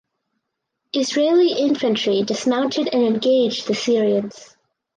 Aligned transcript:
Israeli 0.93 1.51
infantry 1.61 2.23
dismounted 2.23 2.89
and 2.91 3.03
engaged 3.03 3.67
the 3.67 3.75
Syrians. 3.75 4.55